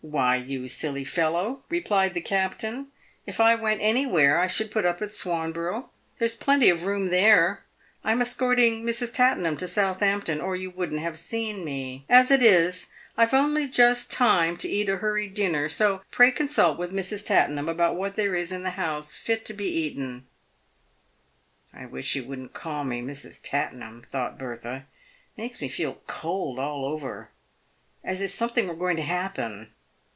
[0.03, 2.91] "Why, you silly fellow," replied the captain,
[3.25, 5.89] "if I went anywhere I should put up at Swanborough.
[6.19, 7.63] There's plenty of room there,
[8.03, 9.13] I'm escorting Mrs.
[9.13, 12.03] Tattenham to Southampton, or you wouldn't have seen me.
[12.09, 16.77] As it is, I've only just time to eat a hurried dinner, so pray consult
[16.79, 17.23] with Mrs.
[17.25, 20.25] Tattenham about what there is in the house fit to be eaten.""
[21.75, 23.39] I wish he wouldn't call me Mrs.
[23.43, 24.87] Tattenham," thought Bertha."
[25.37, 27.29] It makes me feel cold all over,
[28.03, 29.71] as if something were going to happen.